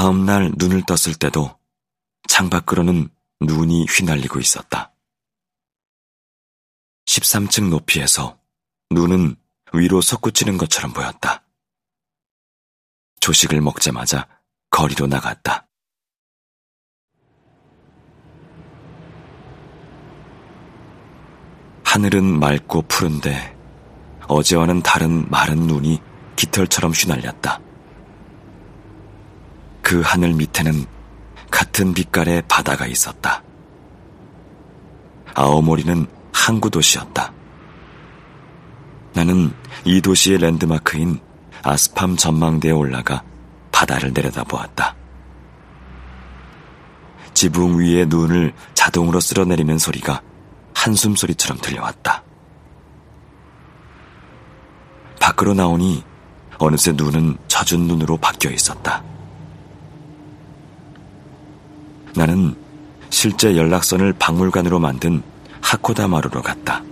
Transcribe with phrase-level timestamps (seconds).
[0.00, 1.58] 다음 날 눈을 떴을 때도
[2.26, 3.10] 창밖으로는
[3.42, 4.94] 눈이 휘날리고 있었다.
[7.04, 8.40] 13층 높이에서
[8.88, 9.36] 눈은
[9.74, 11.44] 위로 솟구치는 것처럼 보였다.
[13.20, 14.26] 조식을 먹자마자
[14.70, 15.68] 거리로 나갔다.
[21.84, 23.54] 하늘은 맑고 푸른데
[24.28, 26.00] 어제와는 다른 마른 눈이
[26.36, 27.60] 깃털처럼 휘날렸다.
[29.90, 30.86] 그 하늘 밑에는
[31.50, 33.42] 같은 빛깔의 바다가 있었다.
[35.34, 37.32] 아오모리는 항구 도시였다.
[39.14, 39.52] 나는
[39.84, 41.18] 이 도시의 랜드마크인
[41.64, 43.24] 아스팜 전망대에 올라가
[43.72, 44.94] 바다를 내려다보았다.
[47.34, 50.22] 지붕 위에 눈을 자동으로 쓸어내리는 소리가
[50.72, 52.22] 한숨 소리처럼 들려왔다.
[55.20, 56.04] 밖으로 나오니
[56.58, 59.02] 어느새 눈은 젖은 눈으로 바뀌어 있었다.
[62.14, 62.54] 나는
[63.10, 65.22] 실제 연락선을 박물관으로 만든
[65.60, 66.82] 하코다마루로 갔다.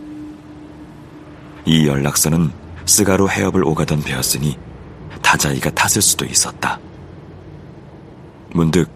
[1.64, 2.52] 이 연락선은
[2.86, 4.58] 스가로 해협을 오가던 배였으니
[5.22, 6.78] 다자이가 탔을 수도 있었다.
[8.50, 8.90] 문득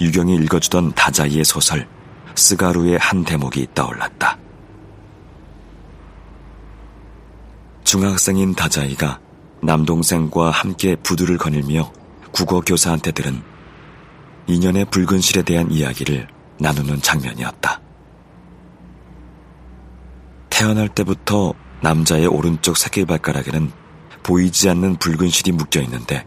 [0.00, 1.86] 유경이 읽어주던 다자이의 소설
[2.34, 4.38] 스가루의 한 대목이 떠올랐다.
[7.84, 9.20] 중학생인 다자이가
[9.62, 11.92] 남동생과 함께 부두를 거닐며
[12.32, 13.40] 국어 교사한테 들은
[14.46, 16.28] 인연의 붉은 실에 대한 이야기를
[16.58, 17.80] 나누는 장면이었다.
[20.50, 23.72] 태어날 때부터 남자의 오른쪽 새끼발가락에는
[24.22, 26.26] 보이지 않는 붉은 실이 묶여 있는데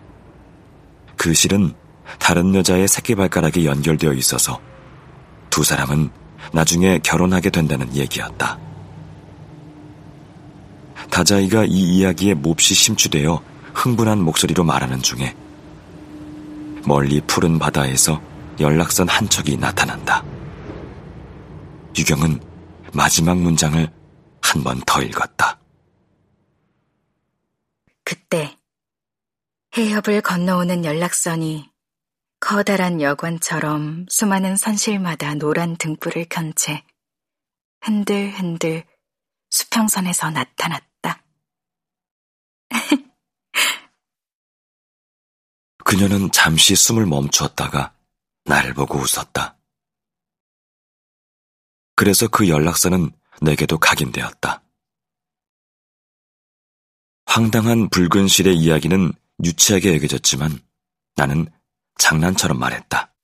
[1.16, 1.74] 그 실은
[2.20, 4.60] 다른 여자의 새끼발가락에 연결되어 있어서
[5.50, 6.10] 두 사람은
[6.54, 8.60] 나중에 결혼하게 된다는 얘기였다.
[11.10, 13.42] 다자이가 이 이야기에 몹시 심취되어
[13.74, 15.36] 흥분한 목소리로 말하는 중에
[16.88, 18.22] 멀리 푸른 바다에서
[18.62, 20.24] 연락선 한 척이 나타난다.
[21.98, 22.40] 유경은
[22.94, 23.78] 마지막 문장을
[24.42, 25.60] 한 번 더 읽었다.
[28.06, 28.58] 그때
[29.76, 31.70] 해협을 건너오는 연락선이
[32.40, 36.84] 커다란 여관처럼 수많은 선실마다 노란 등불을 켠 채
[37.82, 38.86] 흔들흔들
[39.50, 41.24] 수평선에서 나타났다.
[45.88, 47.96] 그녀는 잠시 숨을 멈추었다가
[48.44, 49.58] 나를 보고 웃었다.
[51.96, 54.62] 그래서 그 연락선은 내게도 각인되었다.
[57.26, 59.14] 황당한 붉은 실의 이야기는
[59.46, 60.60] 유치하게 여겨졌지만
[61.16, 61.50] 나는
[61.98, 63.16] 장난처럼 말했다.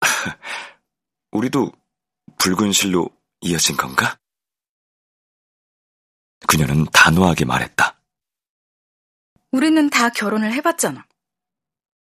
[1.30, 1.70] 우리도
[2.36, 3.08] 붉은 실로
[3.42, 4.18] 이어진 건가?
[6.48, 7.95] 그녀는 단호하게 말했다.
[9.52, 11.06] 우리는 다 결혼을 해봤잖아.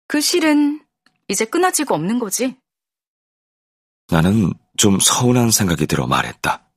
[0.07, 0.85] 그 실은
[1.29, 2.57] 이제 끊어지고 없는 거지.
[4.09, 6.69] 나는 좀 서운한 생각이 들어 말했다.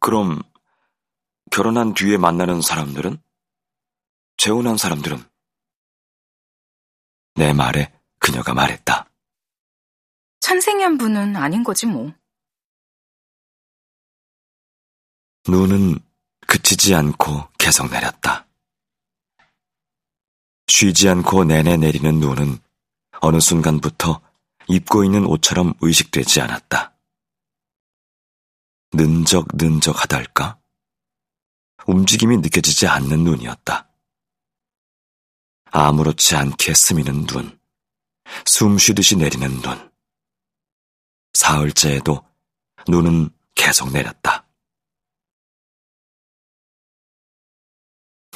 [0.00, 0.40] 그럼
[1.50, 3.22] 결혼한 뒤에 만나는 사람들은?
[4.38, 5.22] 재혼한 사람들은?
[7.34, 9.10] 내 말에 그녀가 말했다.
[10.40, 12.12] 천생연분은 아닌 거지 뭐.
[15.46, 15.98] 눈은
[16.46, 18.46] 그치지 않고 계속 내렸다.
[20.68, 22.60] 쉬지 않고 내내 내리는 눈은
[23.20, 24.20] 어느 순간부터
[24.68, 26.94] 입고 있는 옷처럼 의식되지 않았다.
[28.92, 30.56] 는적는적 하달까?
[31.88, 33.88] 움직임이 느껴지지 않는 눈이었다.
[35.72, 37.58] 아무렇지 않게 스미는 눈,
[38.46, 39.90] 숨 쉬듯이 내리는 눈.
[41.32, 42.24] 사흘째에도
[42.86, 44.33] 눈은 계속 내렸다.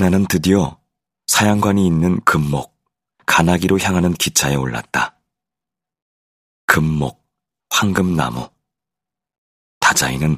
[0.01, 0.81] 나는 드디어
[1.27, 2.73] 사양관이 있는 금목,
[3.27, 5.19] 가나기로 향하는 기차에 올랐다.
[6.67, 7.27] 금목,
[7.71, 8.49] 황금나무.
[9.81, 10.37] 다자이는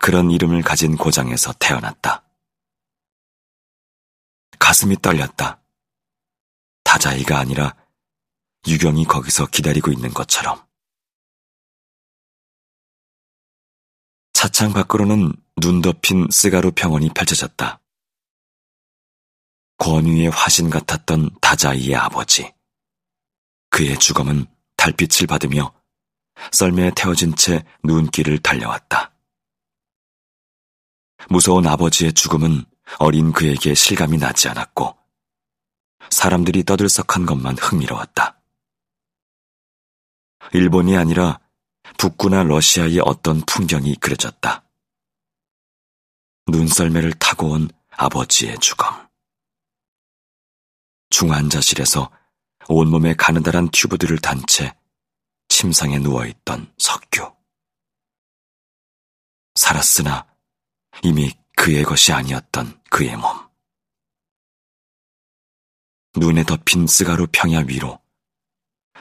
[0.00, 2.24] 그런 이름을 가진 고장에서 태어났다.
[4.58, 5.62] 가슴이 떨렸다.
[6.82, 7.76] 다자이가 아니라
[8.66, 10.60] 유경이 거기서 기다리고 있는 것처럼.
[14.32, 17.80] 차창 밖으로는 눈 덮인 스가루 평원이 펼쳐졌다.
[19.80, 22.52] 권위의 화신 같았던 다자이의 아버지.
[23.70, 24.46] 그의 주검은
[24.76, 25.72] 달빛을 받으며
[26.52, 29.12] 썰매에 태워진 채 눈길을 달려왔다.
[31.28, 32.64] 무서운 아버지의 죽음은
[32.98, 34.96] 어린 그에게 실감이 나지 않았고
[36.10, 38.38] 사람들이 떠들썩한 것만 흥미로웠다.
[40.52, 41.40] 일본이 아니라
[41.96, 44.62] 북구나 러시아의 어떤 풍경이 그려졌다.
[46.48, 48.99] 눈썰매를 타고 온 아버지의 죽음.
[51.20, 52.10] 중환자실에서
[52.68, 54.74] 온몸에 가느다란 튜브들을 단 채
[55.48, 57.30] 침상에 누워있던 석규.
[59.54, 60.26] 살았으나
[61.02, 63.36] 이미 그의 것이 아니었던 그의 몸.
[66.16, 68.00] 눈에 덮인 스가루 평야 위로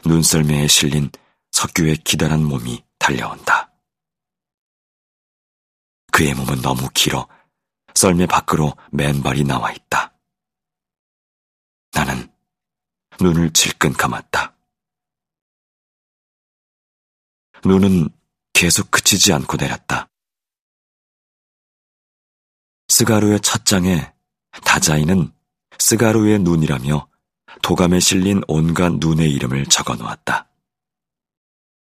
[0.05, 1.09] 눈썰매에 실린
[1.51, 3.71] 석규의 기다란 몸이 달려온다.
[6.11, 7.29] 그의 몸은 너무 길어
[7.95, 10.08] 썰매 밖으로 맨발이 나와 있다.
[11.91, 12.31] 나는
[13.19, 14.55] 눈을 질끈 감았다.
[17.65, 18.09] 눈은
[18.53, 20.09] 계속 그치지 않고 내렸다.
[22.87, 24.13] 스가루의 첫 장에
[24.65, 25.31] 다자이는
[25.77, 27.07] 스가루의 눈이라며
[27.61, 30.49] 도감에 실린 온갖 눈의 이름을 적어 놓았다.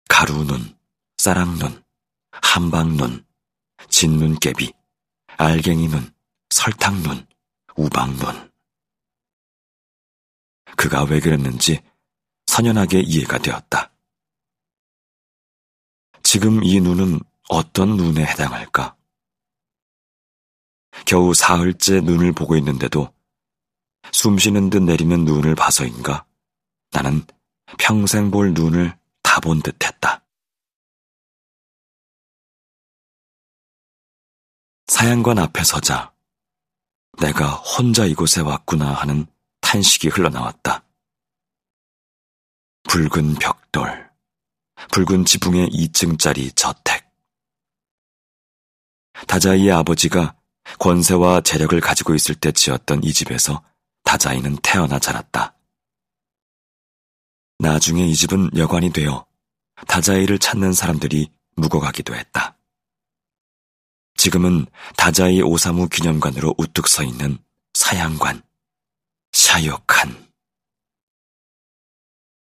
[0.09, 0.77] 가루눈,
[1.17, 1.83] 쌀랑눈,
[2.31, 3.25] 한방눈,
[3.89, 4.73] 진눈깨비,
[5.37, 6.13] 알갱이눈,
[6.49, 7.27] 설탕눈,
[7.75, 8.51] 우방눈.
[10.87, 11.81] 그가 왜 그랬는지
[12.45, 13.91] 선연하게 이해가 되었다.
[16.23, 17.19] 지금 이 눈은
[17.49, 18.95] 어떤 눈에 해당할까?
[21.05, 23.13] 겨우 사흘째 눈을 보고 있는데도
[24.13, 26.25] 숨 쉬는 듯 내리는 눈을 봐서인가
[26.91, 27.25] 나는
[27.77, 30.23] 평생 볼 눈을 다 본 듯 했다.
[34.87, 36.13] 사양관 앞에 서자
[37.19, 39.27] 내가 혼자 이곳에 왔구나 하는
[39.67, 40.81] 탄식이 흘러나왔다.
[42.83, 44.09] 붉은 벽돌,
[44.93, 47.05] 붉은 지붕의 2층짜리 저택.
[49.27, 50.37] 다자이의 아버지가
[50.79, 53.61] 권세와 재력을 가지고 있을 때 지었던 이 집에서
[54.05, 55.57] 다자이는 태어나 자랐다.
[57.59, 59.25] 나중에 이 집은 여관이 되어
[59.85, 62.57] 다자이를 찾는 사람들이 묵어가기도 했다.
[64.15, 64.65] 지금은
[64.95, 67.37] 다자이 오사무 기념관으로 우뚝 서 있는
[67.73, 68.47] 사양관,
[69.47, 70.29] 샤요칸.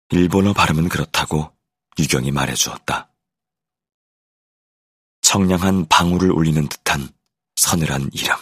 [0.09, 1.55] 일본어 발음은 그렇다고
[1.99, 3.13] 유경이 말해 주었다.
[5.21, 7.11] 청량한 방울을 울리는 듯한
[7.57, 8.35] 서늘한 이름.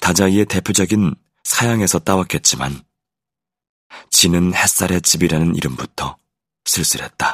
[0.00, 2.82] 다자이의 대표적인 사양에서 따왔겠지만
[4.08, 6.16] 지는 햇살의 집이라는 이름부터
[6.64, 7.32] 쓸쓸했다.